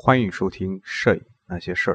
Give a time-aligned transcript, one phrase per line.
[0.00, 1.94] 欢迎收听《摄影那些事儿》。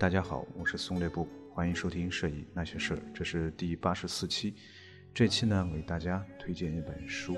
[0.00, 4.54] 大家好，我是松烈布，欢迎收听《摄影那些事》，这是第八十四期。
[5.12, 7.36] 这期呢，为大家推荐一本书。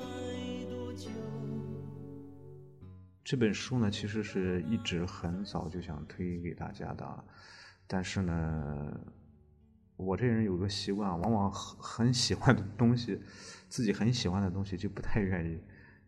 [3.25, 7.25] 这本书呢，其实是一直很早就想推给大家的，
[7.89, 9.01] 但是呢，
[9.97, 13.21] 我这人有个习惯，往往很很喜欢的东西，
[13.69, 15.61] 自己很喜欢的东西，就不太愿意，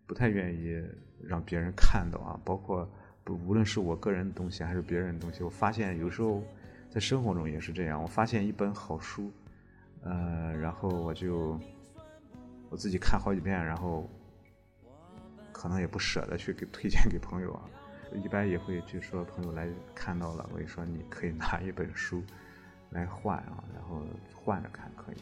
[0.06, 0.80] 不太愿意
[1.20, 2.88] 让别人看到啊，包括。
[3.24, 6.42] 不，无论是我个人的东西还是别人的东西，我发现有时候
[6.90, 8.00] 在生活中也是这样。
[8.00, 9.32] 我发现一本好书，
[10.02, 11.58] 呃，然后我就
[12.68, 14.06] 我自己看好几遍，然后
[15.52, 17.64] 可能也不舍得去给推荐给朋友啊。
[18.22, 22.22] 一般也会就说朋友来看到了，我就说你可以拿一本书
[22.90, 24.02] 来换啊，然后
[24.34, 25.16] 换着看可以。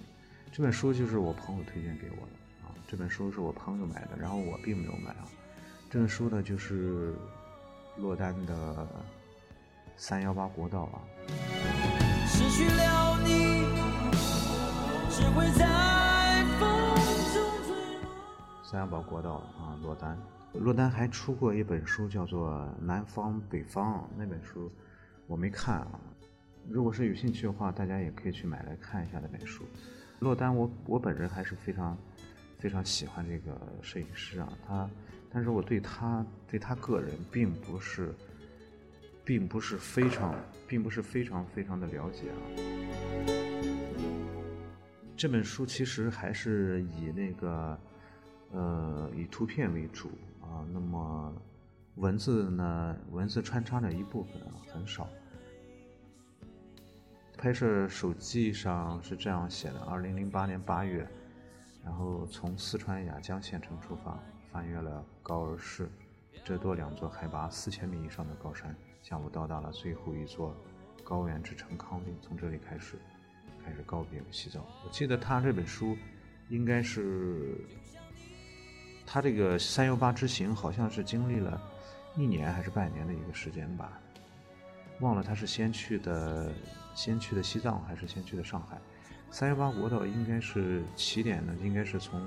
[0.51, 5.29] 这本书就是我朋友推荐给我的啊，这本书是我朋友买的，然后我并没有买啊。
[5.89, 7.15] 这本书呢，就是。
[7.97, 8.87] 落单的
[9.97, 11.03] 三幺八国道啊。
[12.27, 13.67] 失去了你，
[15.11, 16.95] 只会在风
[17.33, 18.09] 中坠落。
[18.65, 20.19] 三幺八国道啊，落单。
[20.55, 22.51] 落单还出过一本书，叫做
[22.85, 24.71] 《南方北方》，那本书
[25.27, 26.01] 我没看啊。
[26.69, 29.65] 如果是有兴趣的话，大家也可以去买来看一下那本书。
[30.21, 31.97] 落单，我我本人还是非常
[32.59, 34.89] 非常喜欢这个摄影师啊，他。
[35.33, 38.15] 但是我对他对他个人并不是，
[39.25, 40.35] 并不是非常，
[40.69, 42.37] 并不是非常非常的了解啊。
[45.17, 47.79] 这本书其实还是以那个，
[48.51, 50.11] 呃，以图片为主
[50.41, 50.67] 啊。
[50.73, 51.33] 那么
[51.95, 55.09] 文字呢，文字穿插着一部分啊，很少。
[57.39, 61.09] 拍摄手记上是这样写的：二零零八年八月，
[61.85, 64.23] 然后从四川雅江县城出发。
[64.53, 65.89] 翻越了高尔市、
[66.45, 70.55] 这多两座海拔四千米以上的高山，下午到达了最后一座
[71.03, 72.15] 高原之城康定。
[72.21, 72.99] 从这里开始，
[73.65, 74.63] 开始告别了西藏。
[74.85, 75.97] 我记得他这本书，
[76.51, 77.57] 应该是
[79.07, 81.59] 他这个三幺八之行，好像是经历了
[82.15, 83.99] 一年还是半年的一个时间吧。
[85.01, 86.53] 忘了他是先去的
[86.95, 88.79] 先去的西藏，还是先去的上海。
[89.31, 92.23] 三幺八国道应该是起点呢，应该是从。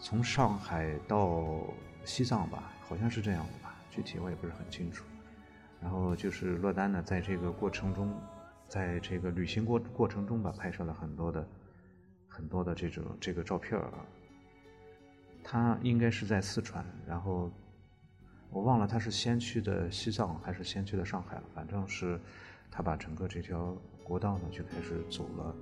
[0.00, 1.62] 从上海到
[2.04, 5.04] 西藏吧，好像是这样的吧，具体我也不是很清楚。
[5.80, 8.12] 然后就是落单呢，在这个过程中，
[8.68, 11.46] 在这个旅行过过程中吧，拍摄了很多的
[12.26, 14.04] 很多的这种这个照片啊。
[15.42, 17.50] 他应该是在四川，然后
[18.50, 22.20] 我忘了他是先去的西藏还是先去的上海了，反正是
[22.70, 25.56] 他把整个这条国道呢就开始走了，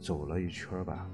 [0.00, 1.08] 走了一圈吧。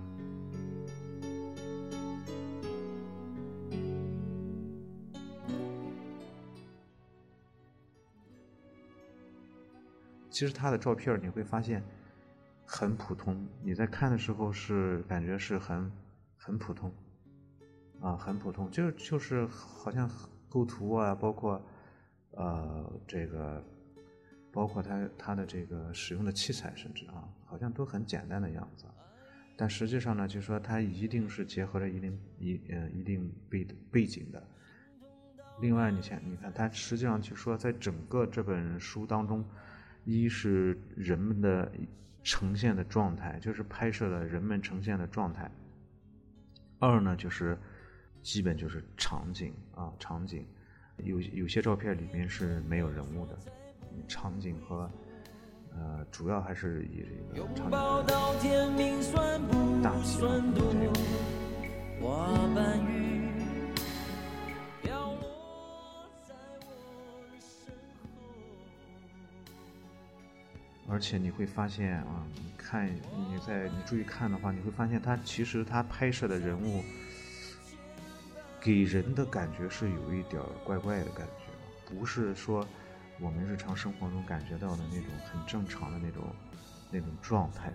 [10.34, 11.80] 其实他的照片你会发现
[12.66, 15.92] 很普通，你在看的时候是感觉是很
[16.36, 16.92] 很普通，
[18.00, 20.10] 啊，很普通，就就是好像
[20.48, 21.64] 构图啊，包括
[22.32, 23.64] 呃这个，
[24.50, 28.86] 包括他他的这个使用的器材，甚至啊，好像都很简单的样子。
[29.56, 34.42] 但实际上呢，就说它一定是结合了一定一呃一定背背景的。
[35.60, 39.44] 另外，你想，你看它实际上就说在整个这本书当中。
[40.04, 41.70] 一是人们的
[42.22, 45.50] 呈现的状态，就是拍摄了人们呈现的状态。
[46.78, 47.58] 二呢，就是
[48.23, 50.46] 基本就是场景啊，场景。
[50.99, 53.37] 有有些照片里面是没有人物的，
[54.06, 54.88] 场景和
[55.75, 57.73] 呃，主要还是以这个场景
[59.82, 60.31] 大气这
[70.94, 76.85] 而且你会发现啊，你看你在你注意看的话，你会发现他其实他拍摄的人物
[78.61, 81.52] 给人的感觉是有一点怪怪的感觉，
[81.85, 82.64] 不是说
[83.20, 86.23] 我们日常生活中感觉到的那种很正常的那种
[86.93, 87.73] 那种状态。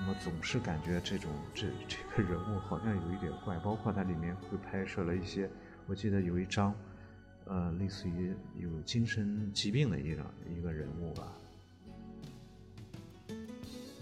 [0.00, 5.48] 那么总是感觉这种这这个人物好像有一点怪，包括它里面会拍摄了一些，
[5.86, 6.74] 我记得有一张
[7.44, 11.32] 呃，类似于有精神疾病的一个一个人物吧。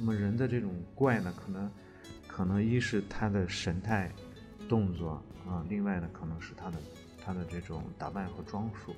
[0.03, 1.71] 那么人的这种怪呢，可能
[2.27, 4.11] 可能一是他的神态、
[4.67, 6.79] 动作啊，另外呢，可能是他的
[7.23, 8.97] 他的这种打扮和装束。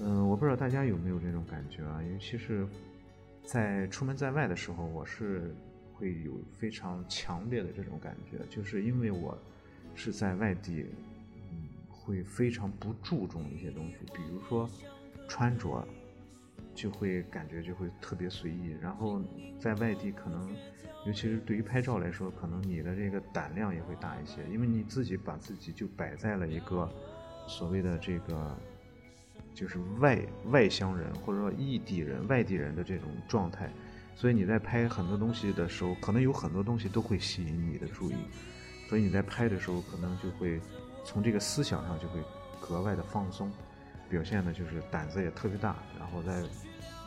[0.00, 2.00] 嗯，我不知道大家有没有这种感觉啊？
[2.00, 2.64] 尤其是
[3.42, 5.52] 在出门在外的时候，我是
[5.94, 9.36] 会有非常强烈的这种感觉，就是因为我
[9.96, 10.86] 是在外地，
[11.50, 14.70] 嗯，会非常不注重一些东西，比如说
[15.26, 15.84] 穿着。
[16.80, 19.20] 就会感觉就会特别随意，然后
[19.58, 20.48] 在外地可能，
[21.04, 26.90] 尤其是对于拍照来说，可能你的这个胆量也会大一些，因为你自己把自己就摆在了一个
[27.46, 28.56] 所谓的这个
[29.52, 33.70] 就是外外乡人或者说异地人、外地人的这种状态，
[34.14, 38.16] 所以你在拍很多东西的时候，可能有很多东西都会吸引你的注意，
[38.88, 40.58] 所以你在拍的时候，可能就会
[41.04, 42.20] 从这个思想上就会
[42.58, 43.52] 格外的放松。
[44.08, 46.42] 表现的就是胆子也特别大，然后在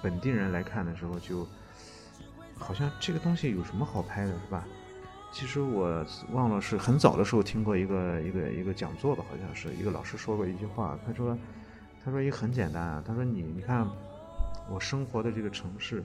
[0.04, 1.48] 本地人来看的时候，就
[2.56, 4.68] 好像这个东西有什么好拍的，是吧？
[5.32, 11.36] 其实我忘了是很早的时候听过一个一个一个讲座吧，好像是一个老师说过一句话，他说
[12.06, 13.88] 他说也很简单啊，他说你你看
[14.70, 16.04] 我生活的这个城市，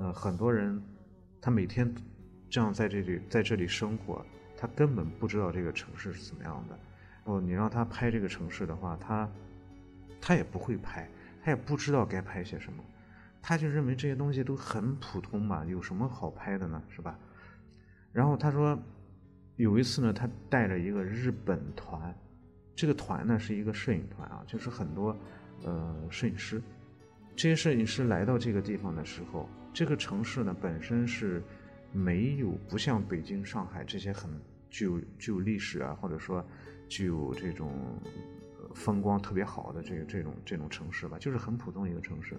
[0.00, 0.82] 呃，很多人
[1.40, 1.94] 他每天
[2.50, 4.26] 这样在这里在这里生活，
[4.56, 6.78] 他根本不知道这个城市是怎么样的。
[7.24, 9.30] 哦，你让他拍这个城市的话，他
[10.20, 11.08] 他也不会拍，
[11.44, 12.82] 他也不知道该拍些什么，
[13.40, 17.18] 他就认为这些东西都很普通嘛，有什么好拍的呢，是吧？
[18.12, 18.78] 然后他说，
[19.56, 22.14] 有一次呢，他带着一个日本团，
[22.74, 25.16] 这个团呢是一个摄影团啊，就是很多
[25.62, 26.62] 呃摄影师，
[27.36, 31.42] 这些摄影师来到这个地方的时候，这个城市呢本身是
[31.92, 34.30] 没有不像北京、上海这些很
[34.70, 36.44] 具有具有历史啊，或者说
[36.88, 37.72] 具有这种。
[38.74, 42.38] 风光特别好的这个这种这种城市吧，就是很普通一个城市。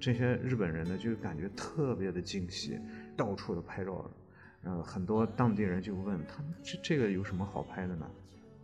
[0.00, 2.80] 这些日本人呢，就感觉特别的惊喜，
[3.16, 4.10] 到处的拍照。
[4.62, 8.10] 呃，很多当地人就问他们：“这这个有什么好拍的呢？”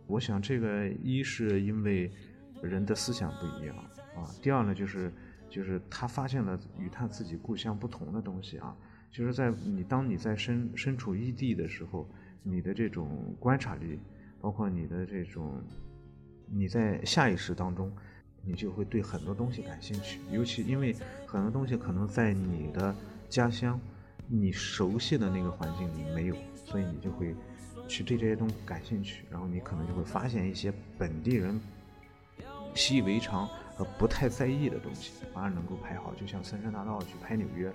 [0.07, 2.11] 我想，这个一是因为
[2.61, 3.75] 人的思想不一样
[4.15, 5.13] 啊，第二呢，就是
[5.49, 8.75] 就是他发现了与他自己故乡不同的东西啊。
[9.11, 12.09] 就是在你当你在身身处异地的时候，
[12.43, 13.99] 你的这种观察力，
[14.41, 15.63] 包括你的这种。
[16.49, 17.93] 你在下意识当中，
[18.43, 20.95] 你就会对很多东西感兴趣，尤其因为
[21.25, 22.95] 很多东西可能在你的
[23.29, 23.79] 家乡，
[24.27, 26.35] 你熟悉的那个环境里没有，
[26.65, 27.35] 所以你就会
[27.87, 31.59] 去对这些东西感兴趣，然后你可能就会发现一些本地人
[32.73, 37.71] 习以为常和不太在意的东西，反而能够拍好，就像森山大道去拍纽约，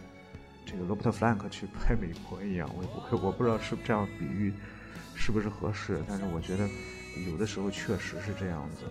[0.64, 2.68] 这个罗伯特·弗兰克去拍美国一样。
[2.74, 4.52] 我我我不知道是这样比喻
[5.14, 6.68] 是不是合适，但是我觉得。
[7.30, 8.86] 有的时候确实是这样子。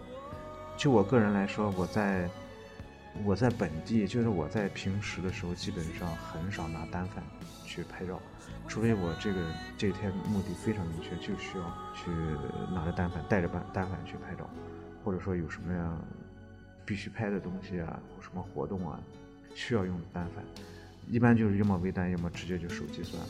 [0.81, 2.27] 就我个人来说，我在
[3.23, 7.23] 我在本地，就是我在平时的时候，基本上很少拿单反
[7.63, 8.19] 去拍照，
[8.67, 9.39] 除非我这个
[9.77, 11.63] 这天目的非常明确，就需要
[11.93, 12.09] 去
[12.73, 14.49] 拿着单反，带着单单反去拍照，
[15.03, 16.01] 或者说有什么样
[16.83, 18.99] 必须拍的东西啊，有什么活动啊，
[19.53, 20.43] 需要用单反，
[21.07, 23.29] 一般就是要么微单，要么直接就手机算了。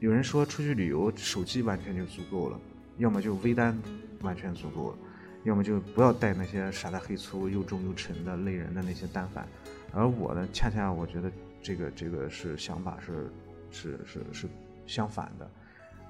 [0.00, 2.58] 有人说出去旅游，手机完全就足够了。
[2.96, 3.78] 要么就微单
[4.22, 4.98] 完全足够了，
[5.44, 9.46] 要么就不要带那些傻大黑粗又重又沉的累人的那些单反。
[9.92, 11.30] 而我呢，恰恰我觉得
[11.62, 13.30] 这个这个是想法是
[13.70, 14.48] 是是是
[14.86, 15.50] 相反的。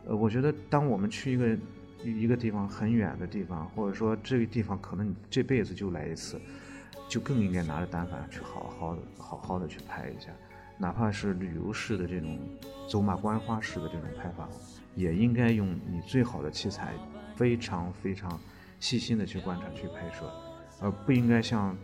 [0.07, 1.59] 呃，我觉得当我们去一个
[2.03, 6.41] 一个地方很远的地方，或者说这个地方可能你这辈子就来一次，
[7.09, 10.31] 就更应该拿着单反去好好的好好的去拍一下，
[10.79, 12.39] 哪怕是旅游式的这种
[12.89, 14.49] 走马观花式的这种拍法。
[14.95, 16.95] 也应该用你最好的器材，
[17.35, 18.39] 非常非常
[18.81, 20.31] 细心的去观察去拍摄，
[20.81, 21.77] 而不应该像，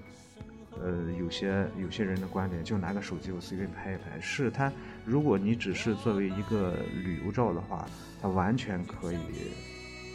[0.80, 4.20] 呃，有些有些人的观点，就拿个手机我随便拍一拍。
[4.20, 4.72] 是他，
[5.04, 7.86] 如果你只是作为一个旅游照的话，
[8.20, 9.18] 它完全可以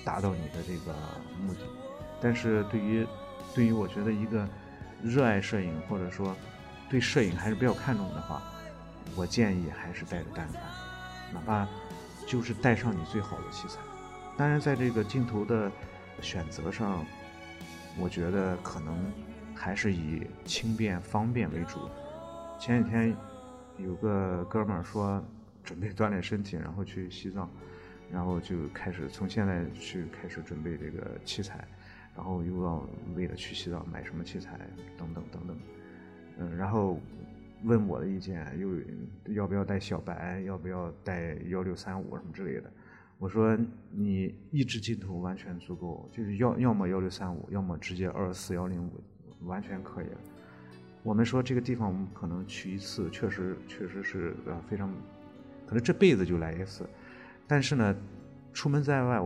[0.03, 0.95] 达到你的这个
[1.41, 1.59] 目的。
[2.21, 3.05] 但是对于
[3.53, 4.47] 对于我觉得一个
[5.03, 6.35] 热爱摄影或者说
[6.89, 8.41] 对摄影还是比较看重的话，
[9.15, 10.61] 我建议还是带着单反，
[11.33, 11.67] 哪怕。
[12.27, 13.77] 就是带上你最好的器材，
[14.35, 15.71] 当然在这个镜头的
[16.21, 17.05] 选择上，
[17.99, 18.97] 我觉得可能
[19.53, 21.89] 还是以轻便方便为主。
[22.59, 23.15] 前几天
[23.77, 25.23] 有个哥们儿说
[25.63, 27.49] 准备锻炼身体，然后去西藏，
[28.11, 31.67] 然后就开始从现在去开始准备这个器材，
[32.15, 34.59] 然后又要为了去西藏买什么器材
[34.97, 35.57] 等等等等，
[36.37, 36.99] 嗯，然后。
[37.63, 42.71] 问我的意见，又要不要带小白，要不要带幺六三五什么之类的？
[43.17, 43.57] 我说
[43.91, 49.03] 你一支镜头完全足够，就是要要么幺六三五，要么直接二四幺零五
[49.47, 50.07] 完全可以。
[51.01, 54.91] 我们说这个地方我们可能去一次，确实确实是呃非常，
[55.65, 56.87] 可能这辈子就来一次。
[57.47, 57.95] 但是呢，
[58.53, 59.21] 出门在外，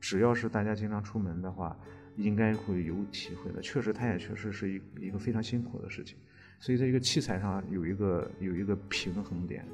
[0.00, 1.76] 只要是大家经常出门的话，
[2.16, 3.62] 应该会有体会的。
[3.62, 6.18] 确实，它也确实是一一个非常辛苦的事情。
[6.58, 9.64] 所以在一个器材上有一个有一个平衡点，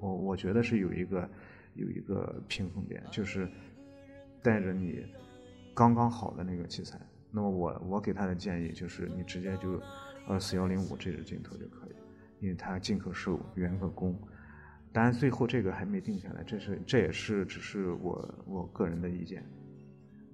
[0.00, 1.28] 我我觉得是有一个
[1.76, 3.48] 有一个平衡点，就是
[4.42, 5.04] 带着你
[5.74, 7.00] 刚刚好的那个器材。
[7.30, 9.80] 那么我我给他的建议就是你直接就。
[10.28, 11.94] 二四幺零五这支镜头就可以，
[12.40, 14.12] 因为它进可收，远可攻。
[14.92, 19.48] 当然，最后这个还没定下来，这是这也是只是我我个人的意见。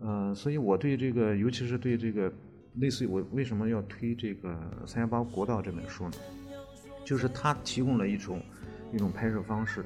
[0.01, 2.33] 呃，所以我对这个，尤其是对这个，
[2.77, 4.49] 类似于我为什么要推这个
[4.87, 6.13] 《三幺八国道》这本书呢？
[7.05, 8.41] 就是它提供了一种
[8.95, 9.85] 一种拍摄方式，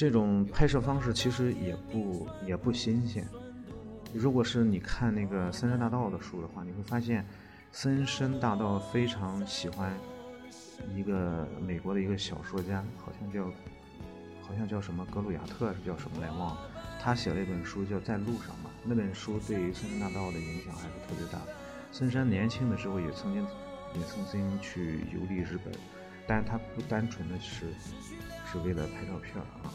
[0.00, 3.28] 这种拍摄方式其实也不也不新鲜。
[4.14, 7.22] 如果是你看那个《森山大道》的书的话，你会发现。
[7.70, 9.92] 森山大道非常喜欢
[10.96, 13.44] 一个美国的一个小说家，好像叫
[14.40, 16.60] 好像叫什么格鲁亚特是叫什么来忘了。
[16.98, 21.38] 他写了一本书叫《在路上》嘛，那本书对于森山大道的影响还是特别大。
[21.92, 23.46] 森山年轻的时候也曾经
[23.94, 25.74] 也曾经去游历日本，
[26.26, 27.66] 但是他不单纯的是
[28.50, 29.70] 是为了拍照片啊。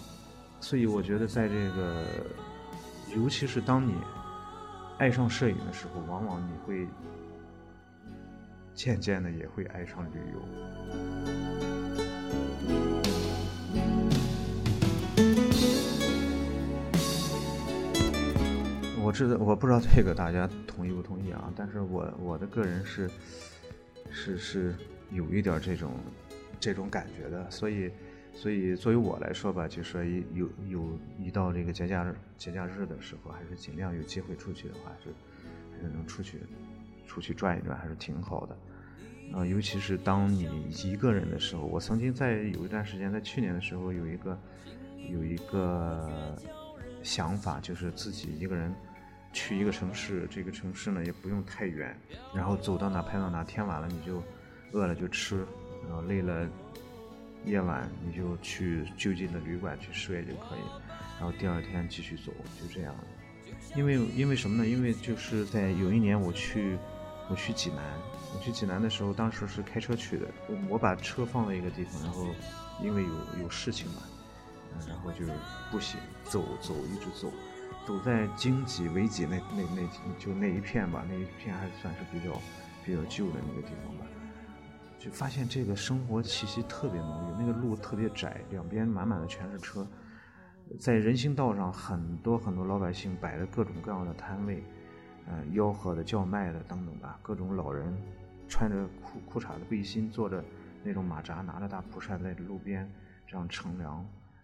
[0.60, 2.06] 所以我觉得在这个，
[3.16, 3.94] 尤其是当你
[4.98, 6.88] 爱上摄影的时候，往往你会。
[8.76, 10.40] 渐渐的也会爱上旅游。
[19.02, 21.50] 我知道，我不知道这个大家同意不同意啊？
[21.56, 23.10] 但是我我的个人是
[24.12, 24.76] 是是
[25.10, 25.94] 有一点这种
[26.60, 27.90] 这种感觉的，所以
[28.36, 35.10] 所以作为我来说吧，就说有有一到这个节假日节假日的时候，还是尽量有机会出去的话，是
[35.74, 36.40] 还是能出去。
[37.08, 38.58] 出去转一转还是挺好的，
[39.38, 40.50] 啊，尤其是当你
[40.84, 41.62] 一个人的时候。
[41.62, 44.38] 我曾经在有一段时间，在去年的时候，有一个
[45.12, 46.36] 有一个
[47.04, 48.74] 想法，就是自己一个人
[49.32, 51.96] 去一个城市，这个城市呢也不用太远，
[52.34, 54.22] 然后走到哪拍到哪，天晚了你就
[54.74, 55.46] 饿了就吃，
[55.88, 56.50] 然后累了
[57.46, 60.62] 夜晚你就去就近的旅馆去睡就可以，
[61.20, 62.94] 然后第二天继续走，就这样。
[63.76, 64.68] 因为因为什么呢？
[64.68, 66.78] 因为就是在有一年我去。
[67.28, 67.82] 我去济南，
[68.36, 70.28] 我去济南的时候，当时是开车去的。
[70.48, 72.28] 我我把车放在一个地方，然后
[72.80, 74.04] 因为有有事情嘛，
[74.88, 75.26] 然后就
[75.72, 77.34] 步行走走一直走，
[77.84, 82.40] 走在京畿维济那那那就那一片吧，那一片还算是比较
[82.86, 84.06] 比较旧的那个地方吧，
[85.06, 89.88] 就发现这个生活气息特别浓郁，那个路特别窄，两边满满的全是车，
[90.80, 94.64] 在人行道上很多很多老百姓摆着各种各样的摊位。
[95.28, 97.96] 嗯，吆喝的、叫卖的等等吧，各种老人
[98.50, 100.44] 穿着裤裤衩的背心，坐着
[100.84, 102.92] 那种马扎，拿着大蒲扇在路边
[103.28, 104.04] 这样乘凉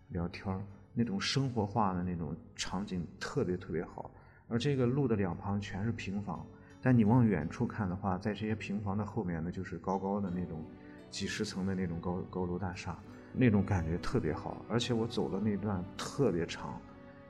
[0.09, 0.63] 聊天，
[0.93, 4.11] 那种生活化的那种场景特别特别好。
[4.47, 6.45] 而这个路的两旁全是平房，
[6.81, 10.65] 但你往远处看的话，在这些平房的后面呢，就是高高的那种
[11.09, 12.97] 几十层的那种高高楼大厦，
[13.33, 14.65] 那种感觉特别好。
[14.67, 16.81] 而且我走的那段特别长，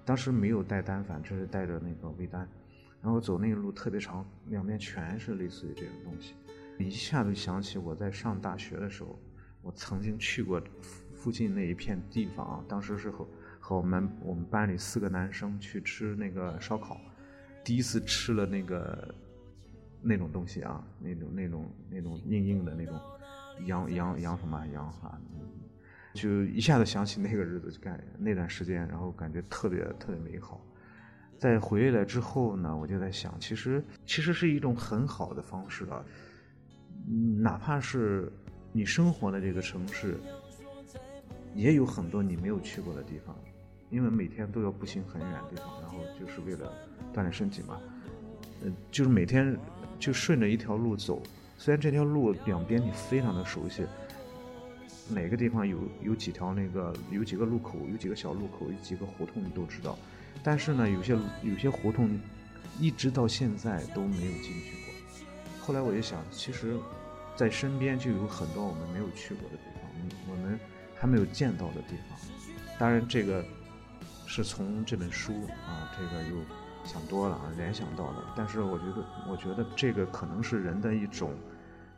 [0.05, 2.47] 当时没有带单反，只是带着那个微单。
[3.01, 6.35] 然后走那个路特别长，两边全是类似于这种东西，
[6.77, 9.19] 一下子想起我在上大学的时候，
[9.63, 10.61] 我曾经去过
[11.11, 12.63] 附近那一片地方。
[12.69, 13.27] 当时是和
[13.59, 17.01] 和我们我们班里四个男生去吃那个烧烤，
[17.63, 19.13] 第一次吃了那个
[20.01, 22.99] 那种东西啊，那种那种那种硬硬的那种
[23.65, 25.19] 羊羊羊什么羊啊，
[26.13, 30.59] 就一下子想起那个日子，就感那段时间，然后感觉特别特别美好。
[31.37, 36.03] 在回来之后呢，我就在想，其实其实是一种很好的方式啊。
[37.39, 38.31] 哪怕是
[38.71, 40.17] 你生活的这个城市，
[41.55, 43.35] 也有很多你没有去过的地方，
[43.89, 46.71] 因为每天都要步行很远的地方，然后就是为了
[47.11, 47.81] 锻炼身体嘛。
[48.63, 49.57] 呃，就是每天
[50.01, 51.21] 就顺着一条路走，
[51.59, 53.85] 虽然这条路两边你非常的熟悉，
[55.07, 59.95] 哪个地方有有几条那个有几个路口，有几个小路口，有几个胡同你都知道。
[60.41, 62.19] 但是呢，有些有些胡同，
[62.79, 65.25] 一直到现在都没有进去过。
[65.59, 66.75] 后来我就想，其实，
[67.35, 69.83] 在身边就有很多我们没有去过的地方，
[70.31, 70.59] 我们
[70.95, 72.17] 还没有见到的地方。
[72.79, 73.45] 当然，这个
[74.25, 75.31] 是从这本书
[75.67, 76.37] 啊，这个又
[76.83, 78.23] 想多了啊，联想到的。
[78.35, 81.33] 但是我觉得，我觉得这个可能是人的一种，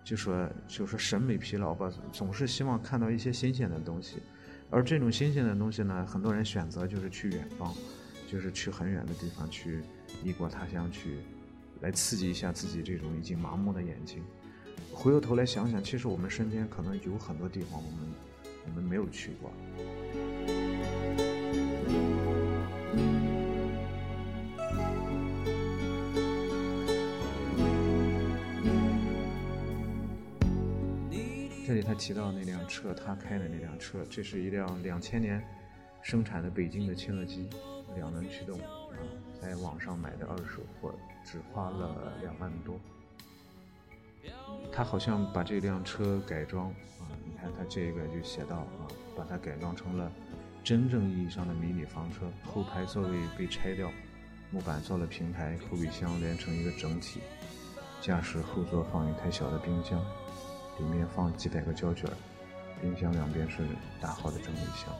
[0.03, 4.21] 就说就说审美疲劳吧，总是希望看到一些新鲜的东西。
[4.69, 7.73] 而这种新鲜的东西呢，很多人选择就是去远方。
[8.25, 9.83] 就是去很远的地方，去
[10.23, 11.19] 异国他乡去，
[11.81, 14.23] 来刺激一下自己这种已经麻木的眼睛。
[14.91, 17.99] 回过头来想想，其实我们身边可能有很多地方我们
[18.65, 19.53] 我们没有去过。
[32.03, 35.41] 提到那辆车，他开的那辆车，这是一辆两千年
[36.01, 37.47] 生产的北京的切诺基，
[37.95, 38.99] 两轮驱动，啊，
[39.41, 40.93] 在网上买的二手货，
[41.23, 42.77] 只花了两万多。
[44.69, 46.67] 他好像把这辆车改装
[46.99, 48.83] 啊，你看他这个就写到啊，
[49.15, 50.11] 把它改装成了
[50.61, 53.89] 真正意义上的迷你房车，后排座位被拆掉，
[54.51, 57.21] 木板做了平台，后备箱连成一个整体，
[58.01, 60.03] 驾驶后座放一台小的冰箱。
[60.79, 62.09] 里面放几百个胶卷，
[62.81, 63.57] 冰箱两边是
[64.01, 64.93] 大号的整理箱，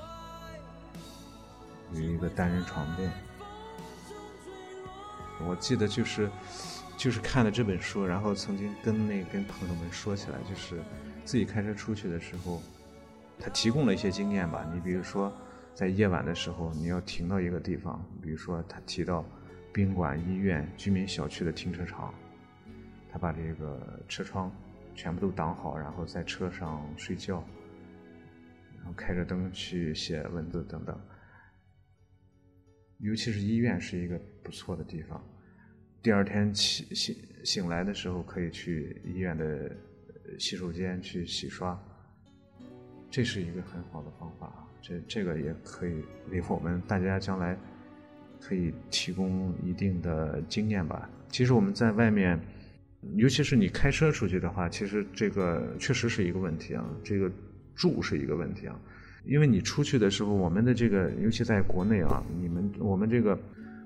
[1.94, 3.12] 有一个单人床垫。
[5.46, 6.30] 我记得就是
[6.96, 10.82] 就是看了这本书，然后曾经跟那跟朋友们说起来，就是
[11.25, 12.62] 自己开车出去的时候，
[13.39, 14.65] 他提供了一些经验吧。
[14.74, 15.34] 你比如说
[15.74, 19.25] 在夜晚的时候，你要停到一个地方，比如说他提到
[19.74, 22.13] 宾馆、医院、居民小区的停车场，
[23.12, 24.51] 他把这个车窗。
[24.95, 27.43] 全部都挡好，然后在车上睡觉，
[28.77, 31.00] 然后开着灯去写文字等等。
[33.00, 35.21] 尤其是医院是一个不错的地方。
[36.01, 39.75] 第二天起醒醒来的时候，可以去医院的
[40.38, 41.77] 洗手间去洗刷，
[43.09, 44.67] 这是一个很好的方法。
[44.81, 47.57] 这这个也可以为我们大家将来
[48.39, 51.09] 可以提供一定的经验吧。
[51.29, 52.39] 其实我们在外面。
[53.15, 56.83] 尤其是你开车出去的话，其实这个确实是一个问题啊。
[57.03, 57.31] 这个
[57.75, 58.79] 住是一个问题啊，
[59.25, 63.38] 因为你出去的时候，我们的这个，尤其在国内啊，你们我们这个，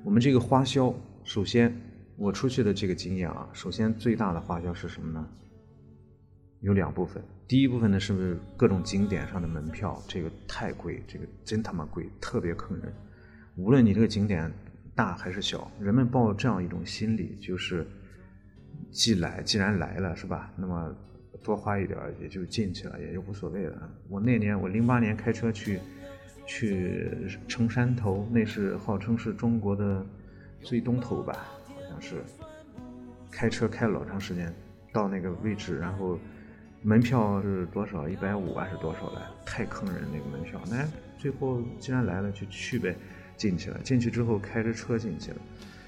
[0.03, 0.93] 我们这个花销，
[1.24, 1.75] 首先
[2.15, 5.27] 我出去的这个经验啊，首先最大的花销是什么呢？
[6.61, 12.94] 有两部分，第一部分呢是不是各种景点上的门票，这个太贵，这个真他妈贵，特别坑人。
[13.55, 14.51] 无论你这个景点
[14.96, 17.85] 大还是小，人们抱这样一种心理，就是。
[18.91, 20.51] 既来，既然来了，是吧？
[20.55, 20.95] 那么
[21.43, 23.89] 多花一点也就进去了，也就无所谓了。
[24.09, 25.79] 我那年，我零八年开车去
[26.45, 27.11] 去
[27.47, 30.05] 城山头，那是号称是中国的
[30.61, 32.15] 最东头吧，好像是。
[33.29, 34.51] 开车开了老长时间，
[34.91, 36.17] 到那个位置，然后
[36.81, 38.09] 门票是多少？
[38.09, 39.21] 一百五还是多少来？
[39.45, 40.59] 太坑人那个门票。
[40.71, 40.83] 那
[41.19, 42.95] 最后既然来了，就去呗，
[43.35, 43.79] 进去了。
[43.83, 45.37] 进去之后开着车进去了，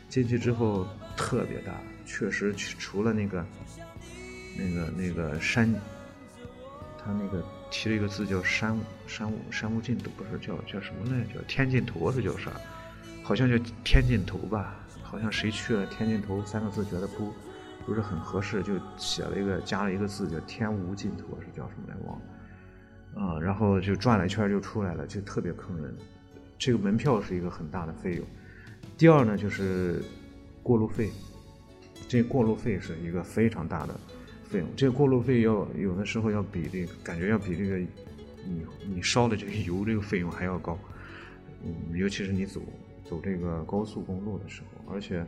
[0.07, 0.85] 进去之后
[1.17, 1.73] 特别大。
[2.11, 3.45] 确实，除了那个、
[4.57, 5.71] 那个、那个山，
[6.97, 11.23] 他那个提了一个字叫“山山山无尽头”，不是叫叫什么来？
[11.31, 12.51] 叫天尽头是叫啥？
[13.23, 14.75] 好像叫天尽头吧？
[15.03, 17.31] 好像谁去了天尽头三个字觉得不
[17.85, 22.25] 不是很合适，就写了一个加了一个字叫天无尽头，是叫什么来忘了？
[23.15, 25.95] 嗯，然后就转了一圈就出来了，就特别坑人。
[26.57, 28.25] 这个门票是一个很大的费用。
[28.97, 30.01] 第二呢，就是
[30.63, 31.11] 过路费。
[32.07, 33.99] 这过路费是一个非常大的
[34.43, 40.77] 费用，这过路费要有的时候要比这个感觉要比这个你你烧的这个油这个费用还要高，
[41.63, 42.61] 嗯，尤其是你走
[43.03, 45.23] 走这个高速公路的时候，而且，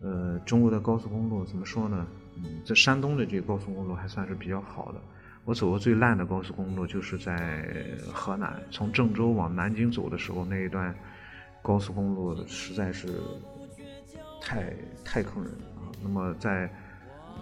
[0.00, 2.06] 呃，中国的高速公路怎么说呢？
[2.36, 5.00] 嗯，在山东的这个高速公路还算是比较好的。
[5.44, 7.64] 我走过最烂的高速公路就是在
[8.12, 10.92] 河南，从郑州往南京走的时候那一段
[11.62, 13.20] 高速公路实在是。
[14.40, 14.72] 太
[15.04, 15.90] 太坑人啊！
[16.02, 16.70] 那么在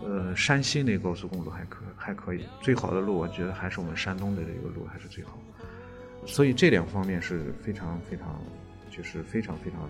[0.02, 5.38] 呃山西那高速公路还可还可以，最好的路我觉得还是我们山东的这个路还是最好，
[6.26, 8.40] 所以这两方面是非常非常
[8.90, 9.88] 就是非常非常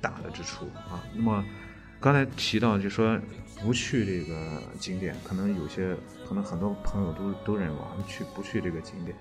[0.00, 1.04] 大的支出啊。
[1.14, 1.44] 那么
[2.00, 3.18] 刚才提到就说
[3.62, 5.96] 不去这个景点，可能有些
[6.28, 9.16] 可能很多朋友都都认为啊去不去这个景点，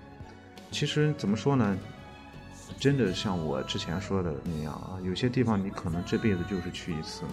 [0.72, 1.78] 其实怎么说呢？
[2.80, 7.32] 真的像我之前说的那样啊，有些地方你可能这辈子就是去一次嘛，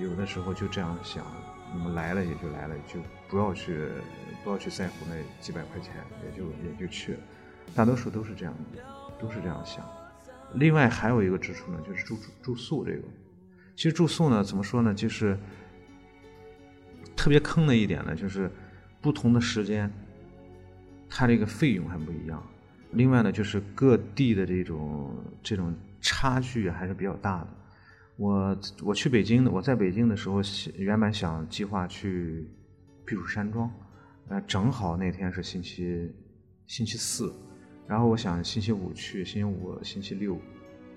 [0.00, 1.24] 有的时候就这样想，
[1.72, 3.88] 那么来了也就来了，就不要去
[4.42, 7.18] 不要去在乎那几百块钱，也就也就去了，
[7.74, 8.54] 大多数都是这样，
[9.20, 9.84] 都是这样想。
[10.54, 13.02] 另外还有一个支出呢，就是住住宿这个，
[13.76, 15.38] 其实住宿呢怎么说呢，就是
[17.14, 18.50] 特别坑的一点呢，就是
[19.00, 19.92] 不同的时间，
[21.08, 22.42] 它这个费用还不一样。
[22.92, 27.48] 另外呢，就是各地的这种这种差距还是比较大的。
[28.16, 30.40] 我我去北京的，我在北京的时候，
[30.76, 32.48] 原本想计划去
[33.04, 33.70] 避暑山庄，
[34.28, 36.10] 呃，正好那天是星期
[36.66, 37.30] 星期四，
[37.86, 40.40] 然后我想星期五去，星期五、星期六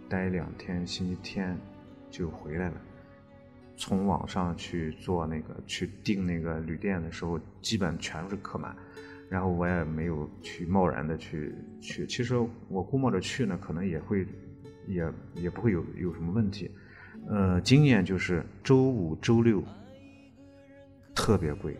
[0.08, 1.58] 待两天，星期天
[2.10, 2.82] 就回来了。
[3.76, 8.76] 从网上去做那个去订那个旅店的时候，基本全是客满，
[9.30, 12.06] 然后我也没有去贸然的去去。
[12.08, 12.36] 其实
[12.68, 14.26] 我估摸着去呢，可能也会
[14.88, 16.70] 也也不会有有什么问题。
[17.28, 19.64] 呃，经验就是周五、周六
[21.14, 21.74] 特别贵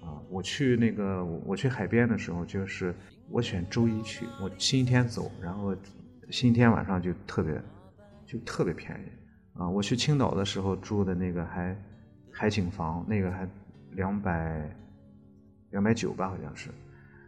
[0.00, 0.16] 啊！
[0.30, 2.94] 我去那个我去海边的时候，就是
[3.28, 5.74] 我选周一去，我星期天走，然后
[6.30, 7.60] 星期天晚上就特别
[8.24, 9.58] 就特别便宜。
[9.58, 11.76] 啊，我去青岛的时候住的那个还
[12.32, 13.46] 海景房，那个还
[13.90, 14.74] 两百
[15.70, 16.70] 两百九吧，好像是。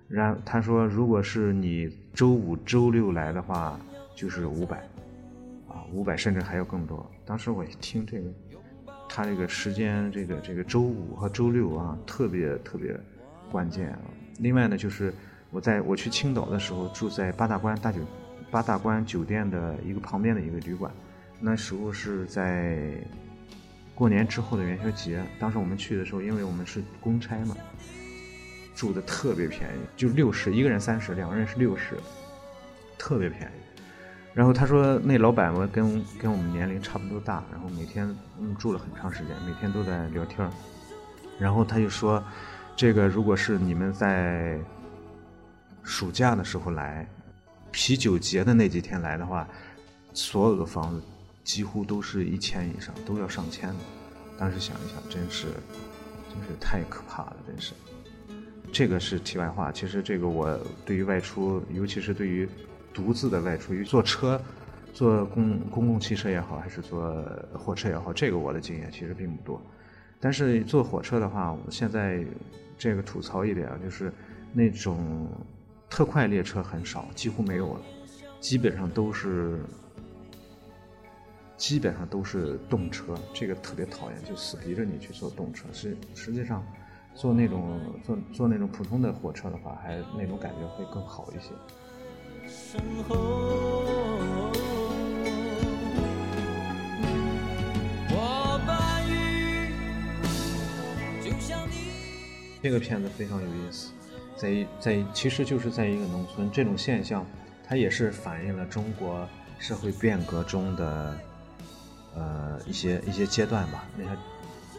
[0.09, 3.79] 然他说，如果是你周五、周六来的话，
[4.15, 4.79] 就是五百，
[5.69, 7.05] 啊，五百甚至还要更多。
[7.25, 8.29] 当时我一听这个，
[9.09, 12.99] 他这个时间，这个这个周五和周六啊，特别特别
[13.51, 13.99] 关键啊。
[14.39, 15.13] 另外呢，就是
[15.51, 18.01] 我在我去青岛的时候住在八大关大酒
[18.51, 20.93] 八大关酒店的一个旁边的一个旅馆。
[21.41, 22.95] 那时候是在
[23.95, 27.57] 过年之后的元宵节，当时我们去的时候，因为我们是公差嘛，
[28.77, 31.97] 住的特别便宜，就六十，一个人三十，两个人是六十，
[32.97, 33.81] 特别便宜。
[34.33, 38.07] 然后他说，那老板嘛跟跟我们年龄差不多大，然后每天
[38.39, 40.49] 嗯住了很长时间，每天都在聊天
[41.39, 42.23] 然后他就说，
[42.77, 44.57] 这个如果是你们在
[45.83, 47.09] 暑假的时候来，
[47.73, 49.49] 啤酒节的那几天来的话，
[50.13, 51.03] 所有的房子。
[51.45, 53.77] 几乎都是一千以上，都要上千的。
[54.37, 55.47] 当时想一想，真是，
[56.29, 57.73] 真是太可怕了，真是。
[58.77, 59.73] 这个是题外话。
[59.73, 62.47] 其实这个我对于外出，尤其是对于
[62.93, 64.39] 独自的外出，于坐车、
[64.93, 69.63] 坐公公共汽车也好，还是坐火车也好，这个我的经验其实并不多。
[70.21, 72.23] 但是坐火车的话，我现在
[72.77, 74.13] 这个吐槽一点啊，就是
[74.53, 75.27] 那种
[75.89, 77.81] 特快列车很少，几乎没有了，
[78.41, 79.59] 基本上都是。
[81.57, 85.65] 基本上都是动车，这个特别讨厌，就死逼着你去坐动车。
[85.73, 86.63] 实实际上，
[87.17, 91.51] 坐那种坐坐那种普通的火车的话，还那种感觉会更好一些。
[102.63, 103.93] 这个片子非常有意思，
[104.37, 107.25] 在在其实就是在一个农村，这种现象
[107.67, 109.27] 它也是反映了中国
[109.59, 111.19] 社会变革中的。
[112.19, 113.85] 呃，一些一些阶段吧。
[113.95, 114.17] 你看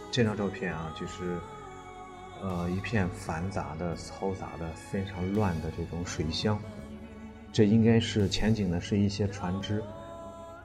[0.09, 1.37] 这张照片啊，就是
[2.41, 6.59] 呃一片繁杂的、嘈杂的、非常乱的这种水乡。
[7.51, 9.83] 这应该是前景呢，是一些船只。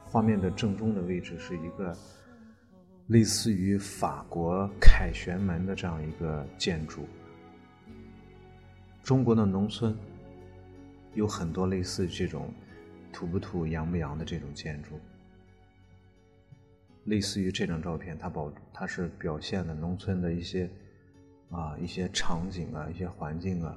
[0.05, 1.97] 画面的正中的位置是一个
[3.07, 7.09] 类似于法国凯旋门的这样一个建筑。
[9.03, 9.97] 中国的农村
[11.15, 12.53] 有很多类似这种
[13.13, 15.01] 土不土、洋不洋的这种建筑。
[17.05, 20.71] 类似于这张照片，它保它是表现的农村的一些
[21.53, 23.77] 啊一些场景啊一些环境啊，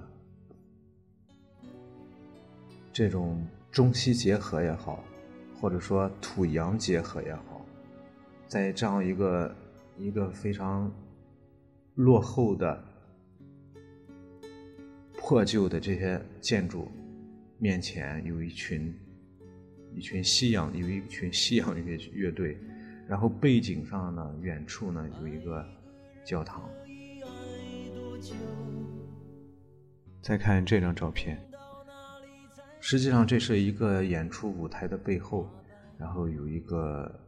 [2.91, 5.03] 这种中西结合也好，
[5.59, 7.63] 或者说土洋结合也好，
[8.47, 9.55] 在这样一个
[9.97, 10.91] 一个非常
[11.95, 12.83] 落后的
[15.17, 16.89] 破旧的这些建筑
[17.59, 18.97] 面前，有一群
[19.93, 22.57] 一群西洋有一群西洋乐乐队。
[23.07, 25.63] 然后背景上呢，远处呢有一个
[26.23, 26.67] 教堂。
[30.21, 31.39] 再看这张照片，
[32.80, 35.47] 实际上这是一个演出舞台的背后，
[35.97, 37.19] 然后有一个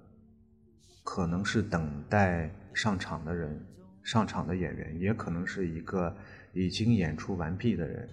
[1.03, 3.63] 可能是等待上场的人，
[4.03, 6.15] 上场的演员，也可能是一个
[6.53, 8.09] 已经演出完毕的人，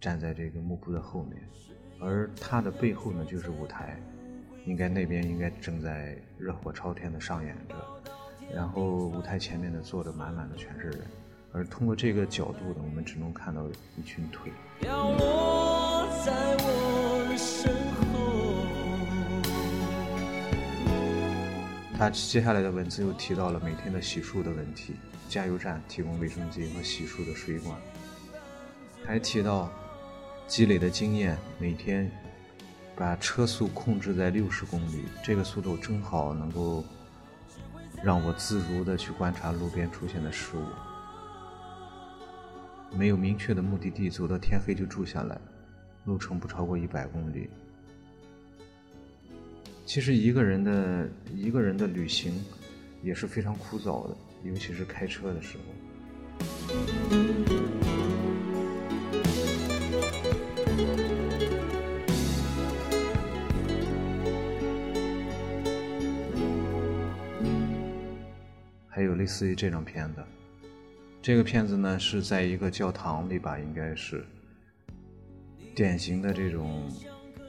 [0.00, 1.36] 站在这个幕布的后面，
[2.00, 4.00] 而他的背后呢就是舞台。
[4.64, 7.74] 应该那边应该正在热火朝天的上演着，
[8.54, 11.00] 然后舞台前面呢坐着满满的全是人，
[11.52, 13.62] 而通过这个角度呢，我们只能看到
[13.96, 14.52] 一群腿。
[21.96, 24.94] 他接下来的文字又提到了每天的洗漱的问题，
[25.28, 27.76] 加油站提供卫生巾和洗漱的水管，
[29.04, 29.70] 还提到
[30.46, 32.10] 积累的经验，每天。
[32.96, 36.82] 把车速控制在六十公里，这个速度正好能够
[38.02, 40.64] 让我自如的去观察路边出现的事物。
[42.96, 45.38] 没有明确的目的地，走到天黑就住下来，
[46.04, 47.48] 路程不超过一百公里。
[49.86, 52.44] 其实一个人的一个人的旅行
[53.02, 55.62] 也是非常枯燥的，尤其是开车的时候。
[68.88, 70.24] 还有类似于这种片子。
[71.28, 74.24] 这个片子呢是在一个教堂里吧，应该是
[75.76, 76.90] 典型的这种，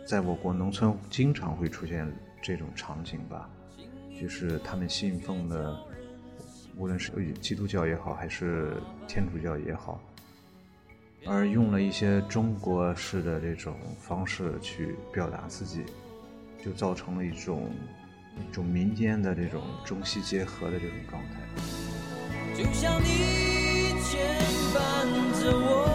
[0.06, 2.06] 在我国农村经常会出现
[2.42, 3.50] 这种场景吧，
[4.20, 5.80] 就是他们信奉的，
[6.76, 8.74] 无论是基督教也好，还是
[9.08, 10.04] 天主教也好，
[11.26, 15.86] 而用了一些中国式的这种方式去表达自己，
[16.62, 17.72] 就造成了一种
[18.36, 21.40] 一种民间的这种中西结合的这种状态。
[22.58, 23.59] 就像你。
[24.10, 24.42] 牵
[24.74, 24.80] 绊
[25.40, 25.86] 着我。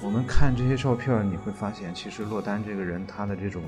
[0.00, 3.62] 我们看这些照片，你会发现，其实落单这个人，他的这种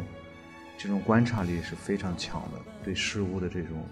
[0.79, 3.87] 这种观察力是非常强的，对事物的这种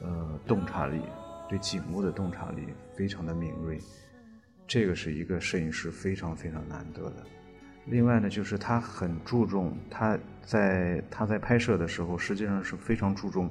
[0.00, 1.00] 呃洞察力，
[1.48, 3.80] 对景物的洞察力非常的敏锐。
[4.68, 7.16] 这个是一个摄影师非常非常难得的。
[7.90, 13.50] 另外呢，就是他很注重他在他在拍摄的时候，实际上是非常注重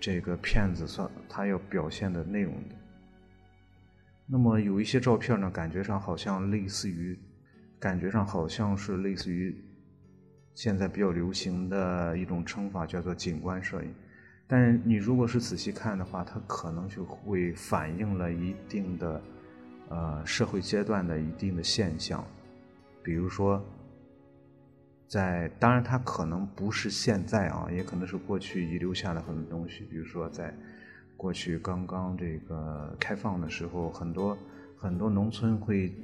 [0.00, 2.74] 这个片子所他要表现的内容的。
[4.26, 7.18] 那么有一些照片呢，感觉上好像类似于，
[7.78, 9.54] 感觉上好像是类似于
[10.54, 13.94] 现在比较流行的一种称法，叫做景观摄影。
[14.46, 19.22] 但是你如果是仔细看的话，它可能就会反映了一定的
[19.90, 22.24] 呃社会阶段的一定的现象。
[23.04, 23.62] 比如说，
[25.06, 29.84] 在当然，它可能不是现在啊，也可能是过去遗留下的很多东西。
[29.84, 30.52] 比如说，在
[31.16, 34.36] 过去刚刚这个开放的时候，很多
[34.76, 35.94] 很多农村会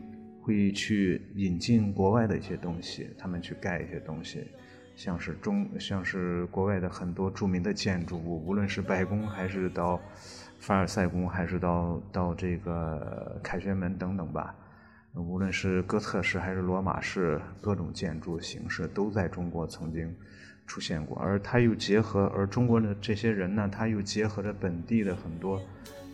[0.42, 4.46] 会去引进国外的一些东西，他们去盖一些东西，
[4.94, 9.98] 像是中像是国外的很多著名的建筑物，无论是白宫还是到
[10.58, 14.54] 凡尔赛宫，还是到到这个凯旋门等等吧。
[15.14, 20.14] 无论是哥特式还是罗马式，各种建筑形式都在中国曾经
[20.68, 21.18] 出现过。
[21.18, 25.60] 而它又结合，而中国的这些人呢，他又结合着本地的很多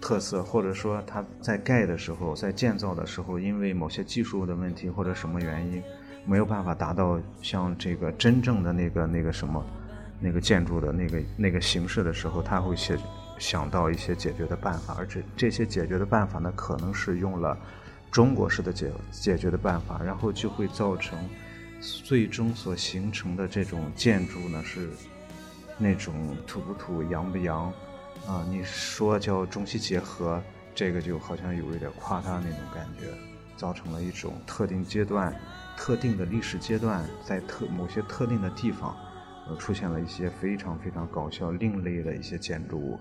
[0.01, 5.83] 特色，或者说他在盖的时候，在建造的时候，因为某些技术的问题或者什么原因，
[6.25, 9.63] 没有办法达到像这个真正的那个那个什么
[10.19, 12.97] 那个建筑的那个那个形式的时候，他会想
[13.39, 17.57] 想到一些解决的办法，而且这些解决的办法呢，可能是用了。
[18.11, 21.19] 中国式的解解决的办法，然后就会造成
[21.81, 24.91] 最终所形成的这种建筑呢是
[25.77, 27.67] 那种土不土、洋不洋
[28.27, 28.47] 啊？
[28.49, 30.43] 你说叫中西结合，
[30.75, 33.07] 这个就好像有一点夸大那种感觉，
[33.57, 35.35] 造成了一种特定阶段、
[35.77, 38.97] 特定的历史阶段，在特某些特定的地方，
[39.47, 42.99] 呃，出现了一些非常非常搞笑、另类的一些建筑物。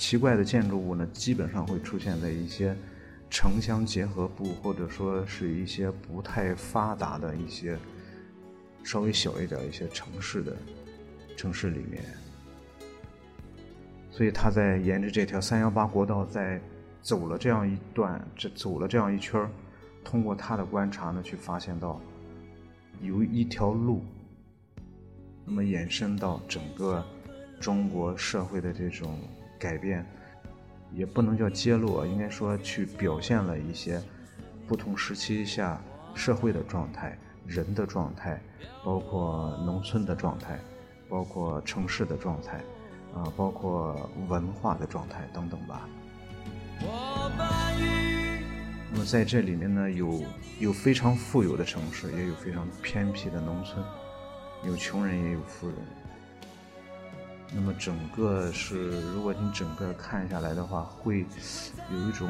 [0.00, 2.74] 奇怪的建筑物呢，基本上会出现在一些
[3.28, 7.78] 城乡结合部，或者说是一些不太发达的一些
[8.82, 10.56] 稍微小一点一些城市的
[11.36, 12.02] 城市里面。
[14.10, 16.58] 所以他在沿着这条三幺八国道，在
[17.02, 19.46] 走了这样一段，这走了这样一圈
[20.02, 22.00] 通过他的观察呢，去发现到
[23.02, 24.02] 有一条路，
[25.44, 27.04] 那么延伸到整个
[27.60, 29.18] 中国社会的这种。
[29.60, 30.04] 改变，
[30.90, 34.02] 也不能叫揭露，应该说去表现了一些
[34.66, 35.78] 不同时期下
[36.14, 38.40] 社会的状态、人的状态，
[38.82, 40.58] 包括农村的状态，
[41.08, 42.56] 包括城市的状态，
[43.14, 45.86] 啊，包括文化的状态等等吧。
[48.92, 50.22] 那么在这里面呢，有
[50.58, 53.84] 有非常富有的城市，也有非常偏僻的农村，
[54.64, 55.76] 有穷人也有富人。
[57.52, 61.26] 那么整个是，如果你整个看下来的话，会
[61.92, 62.28] 有一种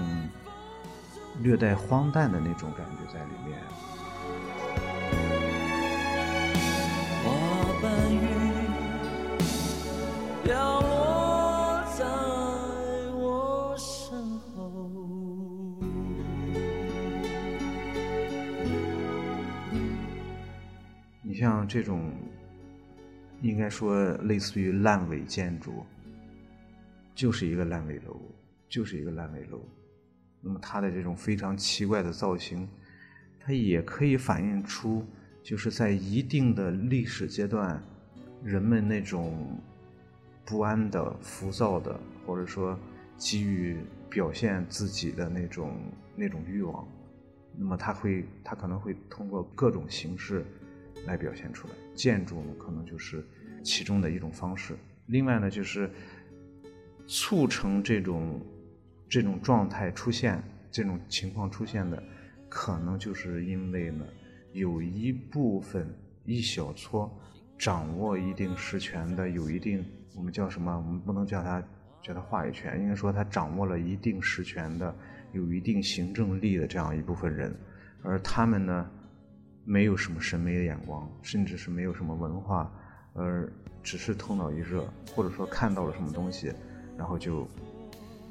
[1.40, 3.58] 略带荒诞的那种感觉在里面。
[7.22, 7.30] 花
[7.82, 8.18] 瓣雨
[10.42, 12.04] 飘落在
[13.14, 14.90] 我身后
[21.22, 22.10] 你像这种。
[23.42, 25.84] 应该说，类似于烂尾建筑，
[27.14, 28.20] 就是一个烂尾楼，
[28.68, 29.60] 就是一个烂尾楼。
[30.42, 32.68] 那么它的这种非常奇怪的造型，
[33.38, 35.04] 它也可以反映出，
[35.42, 37.82] 就是在一定的历史阶段，
[38.44, 39.58] 人们那种
[40.44, 42.78] 不安的、浮躁的，或者说
[43.16, 45.78] 急于表现自己的那种
[46.14, 46.86] 那种欲望。
[47.56, 50.44] 那么它会，它可能会通过各种形式。
[51.06, 53.24] 来表现出来，建筑呢可能就是
[53.62, 54.74] 其中的一种方式。
[55.06, 55.90] 另外呢，就是
[57.06, 58.40] 促成这种
[59.08, 62.02] 这种状态出现，这种情况出现的，
[62.48, 64.06] 可能就是因为呢，
[64.52, 65.86] 有一部分
[66.24, 67.10] 一小撮
[67.58, 69.84] 掌握一定实权的，有一定
[70.14, 70.76] 我们叫什么？
[70.76, 71.62] 我们不能叫他
[72.02, 74.94] 叫他话语权，应该说他掌握了一定实权的，
[75.32, 77.54] 有一定行政力的这样一部分人，
[78.02, 78.90] 而他们呢，
[79.70, 82.68] 没有什么审美的眼光，甚至是没有什么文化，
[83.14, 83.48] 而
[83.84, 86.52] 只是头脑一热，或者说看到了什么东西，
[86.98, 87.48] 然后就。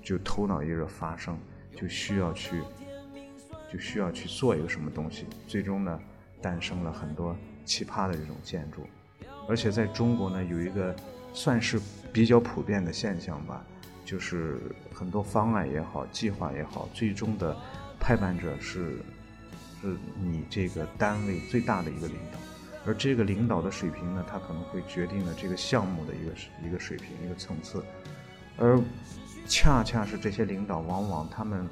[0.02, 1.38] 就头脑一热发生，
[1.76, 2.62] 就需要去，
[3.72, 6.00] 就需要去做一个什么东西，最终呢，
[6.42, 8.88] 诞生了很多奇葩的这种建筑，
[9.48, 10.96] 而且在中国呢，有一个
[11.34, 11.80] 算是
[12.12, 13.64] 比较普遍的现象吧，
[14.04, 14.58] 就是
[14.92, 17.56] 很多方案也好，计划也好，最终的
[18.00, 19.00] 拍板者是
[19.82, 22.40] 是你这个单位最大的一个领导，
[22.86, 27.84] 而这个领导的水平呢，他可能会决定了这个项目的一个一个水平一个层次，
[28.58, 28.80] 而。
[29.48, 31.68] 恰恰是这些领导，往往他们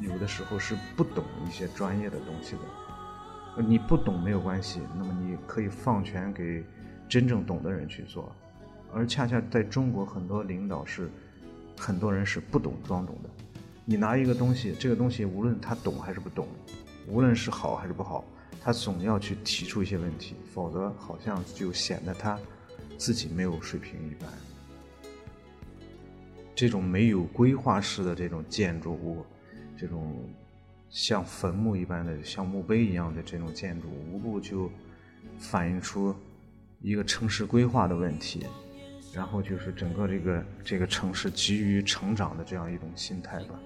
[0.00, 3.62] 有的时候是不懂一些专业的东西的。
[3.62, 6.64] 你不懂没有关系，那么你可以放权给
[7.08, 8.34] 真正懂的人去做。
[8.92, 11.08] 而恰恰在中国，很多领导是
[11.78, 13.30] 很多人是不懂装懂的。
[13.84, 16.48] 你拿一个东西，这个东西无论他懂还是不懂，
[17.06, 18.24] 无论是好还是不好，
[18.60, 22.38] 他总要去提出一些问题，否则好像就显得他
[22.96, 24.28] 自己没有水平一般。
[26.54, 29.24] 这种没有规划式的这种建筑物，
[29.76, 30.28] 这种
[30.90, 34.70] 像坟墓一般的、像墓碑一样的这种建筑，无不就
[35.38, 36.14] 反映出
[36.80, 38.46] 一个城市规划的问题，
[39.12, 43.58] 然后就是整个这个这个城市急于成长的这样一种心态吧。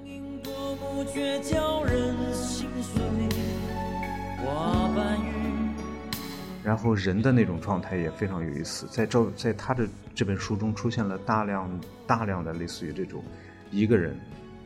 [6.64, 13.22] 然后人的那种状态也非常有意思，在这在他的这本书中出现了大量大量的类似于这种
[13.70, 14.18] 一个人，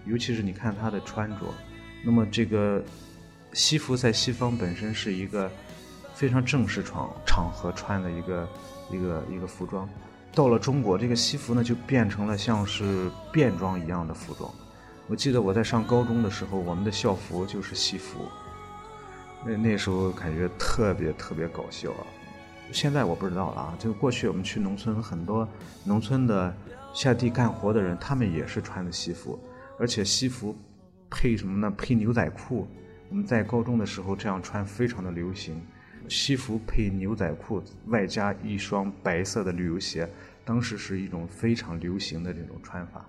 [0.06, 1.36] 尤其是你看他的穿着，
[2.02, 2.82] 那么这个
[3.52, 5.50] 西服在西方本身是一个
[6.14, 8.48] 非常正式场场合穿的一个
[8.90, 9.86] 一个一个服装，
[10.34, 14.50] 到了中国，这个西服呢就变成了像是便装一样的服装。
[15.10, 18.28] 我记得我在上高中的时候，我们的校服就是西服。
[19.44, 22.06] 那那时候感觉特别特别搞笑啊！
[22.70, 23.74] 现在我不知道了啊。
[23.76, 25.48] 就过去我们去农村，很多
[25.82, 26.54] 农村的
[26.94, 29.36] 下地干活的人，他们也是穿的西服，
[29.80, 30.56] 而且西服
[31.10, 31.74] 配什么呢？
[31.76, 32.68] 配牛仔裤。
[33.08, 35.60] 我们在高中的时候这样穿非常的流行，
[36.08, 40.08] 西服配牛仔裤，外加一双白色的旅游鞋，
[40.44, 43.04] 当时是一种非常流行的这种穿法。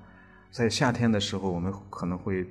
[0.52, 2.46] 在夏天的时候，我们可能会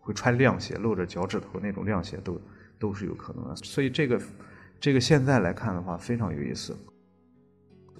[0.00, 2.40] 会穿凉鞋，露着脚趾头那种凉鞋都。
[2.78, 4.20] 都是有可能的，所以这个，
[4.78, 6.76] 这个现在来看的话非常有意思。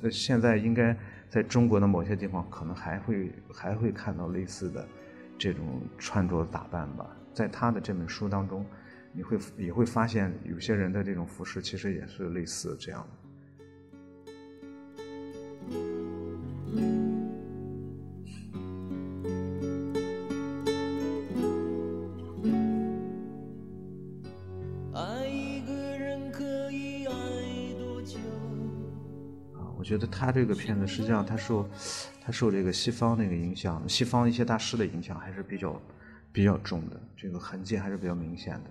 [0.03, 0.95] 呃，现在应该
[1.31, 4.87] 在中国的某些地方可能还会还会看到类似的
[5.39, 7.07] 这种穿着打扮吧。
[7.33, 8.67] 在他的这本书当中，
[9.15, 13.16] 你会也会发现有些人的这种服饰其实也是类似这样的。
[29.87, 31.65] 我觉得他这个片子实际上他受
[32.21, 35.81] 他受这个西方那个影响，西方一些大师的影响还是比较
[36.33, 38.71] 比较重的，这个痕迹还是比较明显的。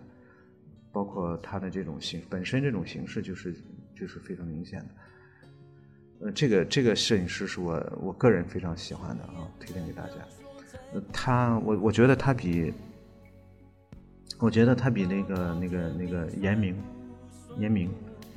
[0.91, 3.56] 包括他的这种形本身这种形式就是
[3.97, 4.88] 就是非常明显的。
[6.25, 10.15] 呃，这个这个摄影师是我我个人非常喜欢的啊，推荐给大家。
[11.13, 12.73] 他我我觉得他比
[14.38, 16.75] 我觉得他比那个那个那个严明
[17.58, 17.89] 严明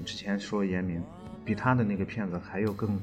[0.05, 1.03] 之前说严明。
[1.49, 3.01] 比他的那个片子还要更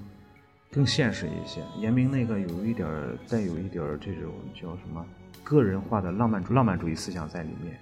[0.71, 1.63] 更现实一些。
[1.79, 5.03] 严明那个有一点儿带有一点儿这种叫什么
[5.43, 7.79] 个人化的浪漫主浪漫主义思想在里面，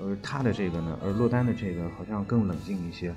[0.00, 3.14] 而他的这个呢，而洛丹的这个好像更冷静一些，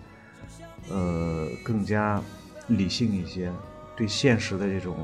[0.92, 2.22] 呃，更加
[2.68, 3.52] 理性一些，
[3.96, 4.96] 对现实的这种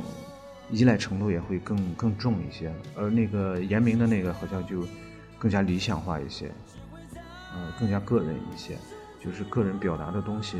[0.69, 2.71] 依赖程度也会更更重一些。
[2.95, 4.85] 而那个严明的那个好像就
[5.39, 6.51] 更加理想化一些，
[7.55, 8.77] 呃，更加个人一些，
[9.19, 10.59] 就是个人表达的东西。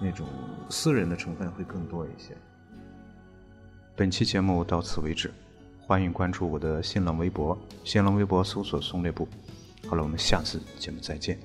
[0.00, 0.26] 那种
[0.68, 2.36] 私人的成分会更多一些。
[3.94, 5.30] 本期节目到此为止，
[5.78, 9.28] 欢迎关注我的新浪微博，新浪微博搜索“松列布”。
[9.86, 11.38] 好了，我们下次节目再见。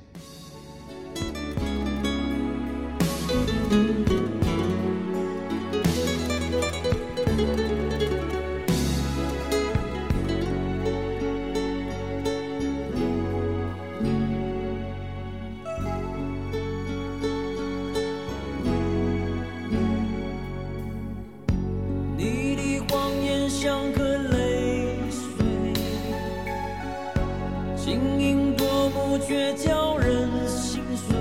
[27.85, 31.15] 晶莹夺目却叫人心碎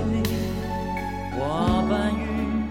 [1.37, 2.63] 花瓣雨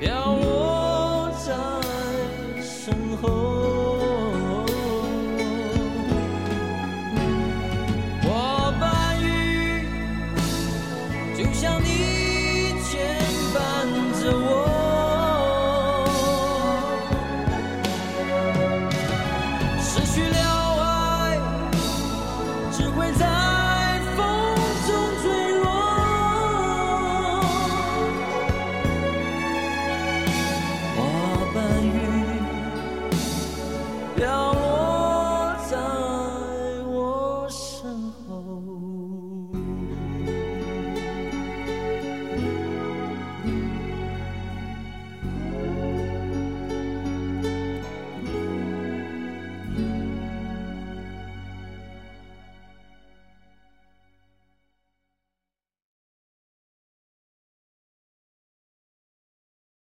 [0.00, 1.52] 飘落在
[2.62, 3.65] 身后。